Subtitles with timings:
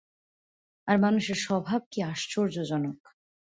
[0.87, 2.99] আর মানুষের স্বভাব কী আশ্চর্যজনক।